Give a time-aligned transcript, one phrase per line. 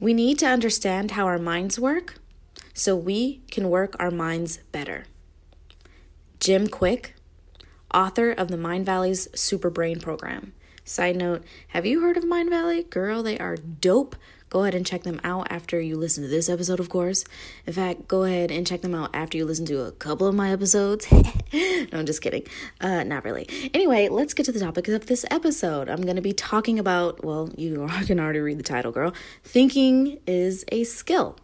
[0.00, 2.14] We need to understand how our minds work
[2.72, 5.04] so we can work our minds better.
[6.40, 7.12] Jim Kwik,
[7.92, 10.54] author of the Mindvalley's Super Brain program.
[10.90, 12.90] Side note, have you heard of Mindvalley?
[12.90, 14.16] Girl, they are dope.
[14.48, 17.24] Go ahead and check them out after you listen to this episode, of course.
[17.64, 20.34] In fact, go ahead and check them out after you listen to a couple of
[20.34, 21.06] my episodes.
[21.52, 22.42] no, I'm just kidding.
[22.80, 23.48] Uh, not really.
[23.72, 25.88] Anyway, let's get to the topic of this episode.
[25.88, 29.14] I'm going to be talking about, well, you can already read the title, girl.
[29.44, 31.36] Thinking is a skill.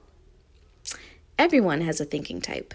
[1.38, 2.74] Everyone has a thinking type.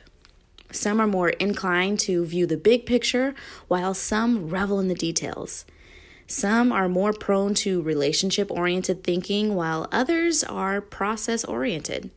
[0.72, 3.36] Some are more inclined to view the big picture,
[3.68, 5.66] while some revel in the details.
[6.32, 12.10] Some are more prone to relationship oriented thinking, while others are process oriented.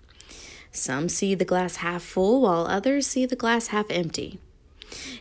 [0.70, 4.38] Some see the glass half full, while others see the glass half empty.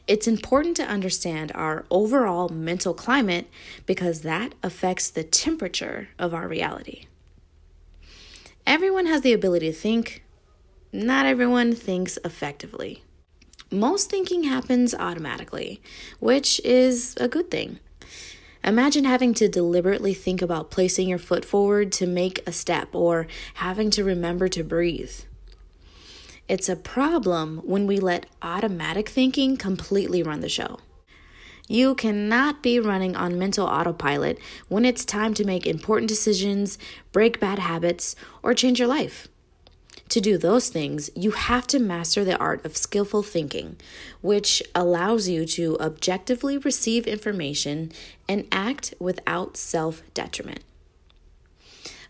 [0.05, 3.49] It's important to understand our overall mental climate
[3.88, 7.05] because that affects the temperature of our reality.
[8.67, 10.23] Everyone has the ability to think,
[10.91, 13.03] not everyone thinks effectively.
[13.72, 15.81] Most thinking happens automatically,
[16.19, 17.80] which is a good thing.
[18.66, 23.28] Imagine having to deliberately think about placing your foot forward to make a step or
[23.56, 25.11] having to remember to breathe.
[26.47, 30.80] It's a problem when we let automatic thinking completely run the show.
[31.67, 36.78] You cannot be running on mental autopilot when it's time to make important decisions,
[37.11, 39.28] break bad habits, or change your life.
[40.09, 43.78] To do those things, you have to master the art of skillful thinking,
[44.22, 47.92] which allows you to objectively receive information
[48.28, 50.64] and act without self detriment.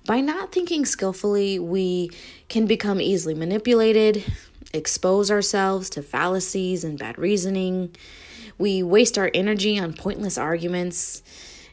[0.06, 2.10] By not thinking skillfully, we
[2.50, 4.26] can become easily manipulated,
[4.74, 7.96] expose ourselves to fallacies and bad reasoning.
[8.58, 11.24] We waste our energy on pointless arguments,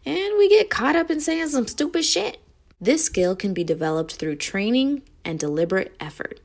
[0.07, 2.39] and we get caught up in saying some stupid shit.
[2.81, 6.41] This skill can be developed through training and deliberate effort.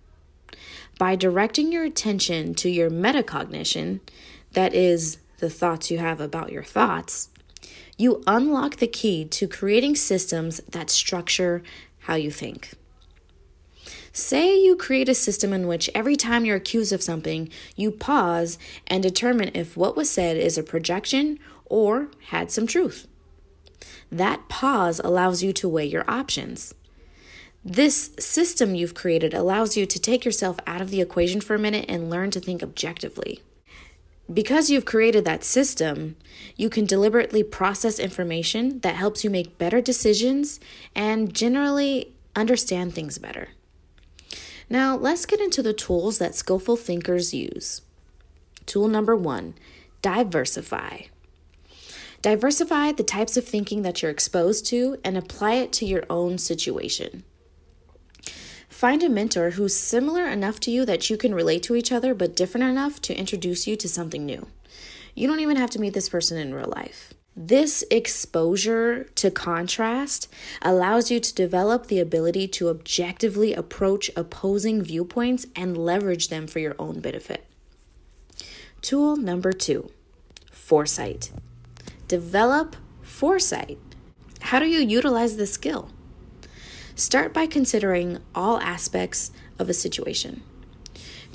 [0.97, 3.99] By directing your attention to your metacognition,
[4.53, 7.29] that is, the thoughts you have about your thoughts,
[7.97, 11.61] you unlock the key to creating systems that structure
[11.99, 12.71] how you think.
[14.13, 18.57] Say you create a system in which every time you're accused of something, you pause
[18.87, 23.07] and determine if what was said is a projection or had some truth.
[24.09, 26.73] That pause allows you to weigh your options.
[27.67, 31.59] This system you've created allows you to take yourself out of the equation for a
[31.59, 33.41] minute and learn to think objectively.
[34.31, 36.15] Because you've created that system,
[36.55, 40.59] you can deliberately process information that helps you make better decisions
[40.95, 43.49] and generally understand things better.
[44.69, 47.81] Now, let's get into the tools that skillful thinkers use.
[48.67, 49.55] Tool number one
[50.03, 51.01] diversify.
[52.21, 56.37] Diversify the types of thinking that you're exposed to and apply it to your own
[56.37, 57.23] situation.
[58.75, 62.13] Find a mentor who's similar enough to you that you can relate to each other,
[62.13, 64.47] but different enough to introduce you to something new.
[65.15, 67.13] You don't even have to meet this person in real life.
[67.37, 70.27] This exposure to contrast
[70.61, 76.59] allows you to develop the ability to objectively approach opposing viewpoints and leverage them for
[76.59, 77.45] your own benefit.
[78.81, 79.89] Tool number two
[80.51, 81.31] foresight.
[82.09, 83.77] Develop foresight.
[84.41, 85.91] How do you utilize this skill?
[86.97, 90.41] Start by considering all aspects of a situation.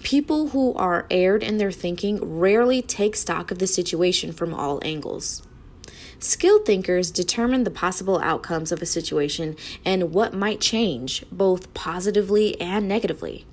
[0.02, 4.80] People who are aired in their thinking rarely take stock of the situation from all
[4.82, 5.42] angles.
[6.18, 9.54] Skilled thinkers determine the possible outcomes of a situation
[9.84, 13.44] and what might change, both positively and negatively.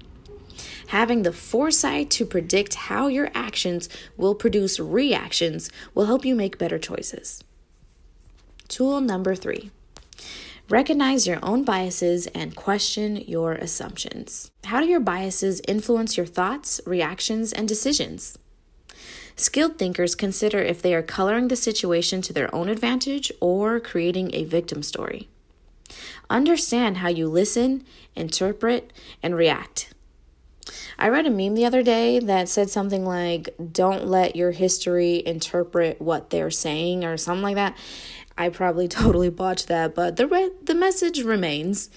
[0.87, 6.57] Having the foresight to predict how your actions will produce reactions will help you make
[6.57, 7.43] better choices.
[8.69, 9.71] Tool number three
[10.69, 14.51] Recognize your own biases and question your assumptions.
[14.65, 18.37] How do your biases influence your thoughts, reactions, and decisions?
[19.37, 24.33] Skilled thinkers consider if they are coloring the situation to their own advantage or creating
[24.33, 25.29] a victim story.
[26.29, 28.91] Understand how you listen, interpret,
[29.23, 29.93] and react.
[30.99, 35.23] I read a meme the other day that said something like, Don't let your history
[35.25, 37.77] interpret what they're saying, or something like that.
[38.37, 41.89] I probably totally botched that, but the re- the message remains.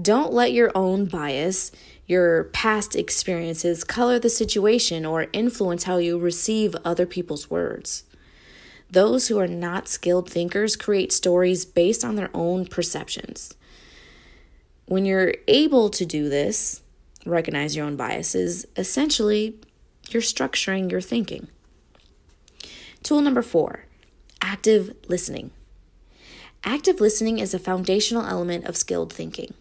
[0.00, 1.72] Don't let your own bias,
[2.06, 8.04] your past experiences color the situation or influence how you receive other people's words.
[8.88, 13.54] Those who are not skilled thinkers create stories based on their own perceptions.
[14.86, 16.82] When you're able to do this,
[17.24, 19.56] recognize your own biases, essentially,
[20.08, 21.48] you're structuring your thinking.
[23.02, 23.86] Tool number four
[24.42, 25.50] active listening.
[26.64, 29.54] Active listening is a foundational element of skilled thinking.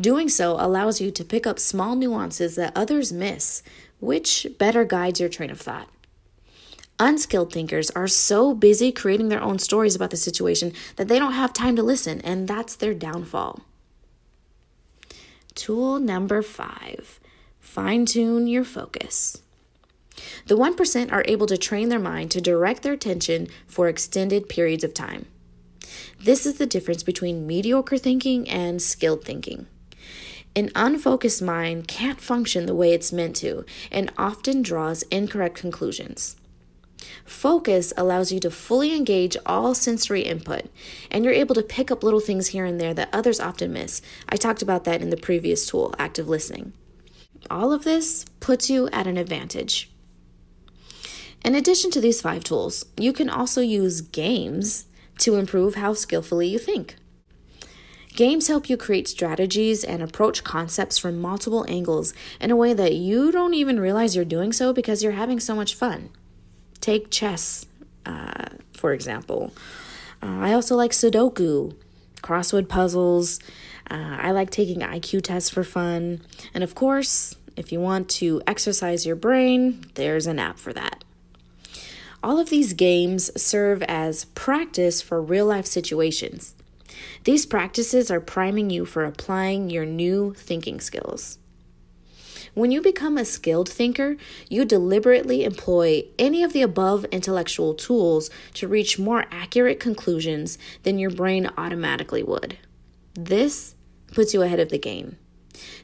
[0.00, 3.62] Doing so allows you to pick up small nuances that others miss,
[4.00, 5.88] which better guides your train of thought.
[7.00, 11.32] Unskilled thinkers are so busy creating their own stories about the situation that they don't
[11.32, 13.60] have time to listen, and that's their downfall.
[15.54, 17.20] Tool number five
[17.60, 19.42] fine tune your focus.
[20.46, 24.82] The 1% are able to train their mind to direct their attention for extended periods
[24.82, 25.26] of time.
[26.20, 29.66] This is the difference between mediocre thinking and skilled thinking.
[30.56, 36.36] An unfocused mind can't function the way it's meant to and often draws incorrect conclusions.
[37.24, 40.62] Focus allows you to fully engage all sensory input,
[41.10, 44.02] and you're able to pick up little things here and there that others often miss.
[44.28, 46.72] I talked about that in the previous tool, active listening.
[47.50, 49.90] All of this puts you at an advantage.
[51.44, 54.86] In addition to these five tools, you can also use games
[55.18, 56.96] to improve how skillfully you think.
[58.14, 62.94] Games help you create strategies and approach concepts from multiple angles in a way that
[62.94, 66.10] you don't even realize you're doing so because you're having so much fun.
[66.80, 67.66] Take chess,
[68.06, 69.52] uh, for example.
[70.20, 71.76] Uh, I also like Sudoku,
[72.20, 73.38] crossword puzzles.
[73.88, 76.22] Uh, I like taking IQ tests for fun.
[76.52, 81.04] And of course, if you want to exercise your brain, there's an app for that.
[82.22, 86.54] All of these games serve as practice for real life situations.
[87.24, 91.38] These practices are priming you for applying your new thinking skills.
[92.54, 94.16] When you become a skilled thinker,
[94.48, 100.98] you deliberately employ any of the above intellectual tools to reach more accurate conclusions than
[100.98, 102.58] your brain automatically would.
[103.14, 103.76] This
[104.12, 105.18] puts you ahead of the game.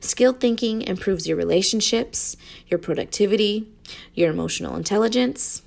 [0.01, 3.69] Skilled thinking improves your relationships, your productivity,
[4.15, 5.63] your emotional intelligence,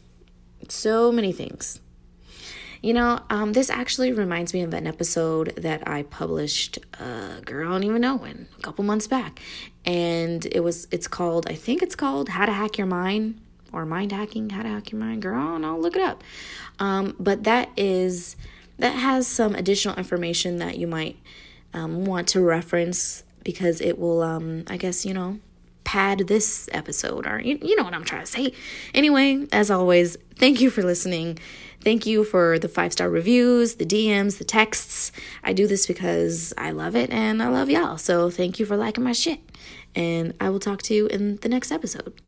[0.71, 1.79] so many things.
[2.81, 7.69] You know, um, this actually reminds me of an episode that I published, uh, girl,
[7.69, 9.41] I don't even know when, a couple months back.
[9.83, 13.41] And it was, it's called, I think it's called How to Hack Your Mind
[13.73, 15.23] or Mind Hacking, How to Hack Your Mind.
[15.23, 16.23] Girl, and I'll look it up.
[16.77, 18.35] Um, but that is,
[18.77, 21.17] that has some additional information that you might
[21.73, 25.39] um, want to reference because it will, um, I guess, you know,
[25.87, 28.51] pad this episode or you, you know what I'm trying to say.
[28.93, 31.39] Anyway, as always, thank you for listening.
[31.81, 35.13] Thank you for the five star reviews, the DMs, the texts.
[35.45, 37.97] I do this because I love it and I love y'all.
[37.97, 39.39] So thank you for liking my shit.
[39.95, 42.19] And I will talk to you in the next episode.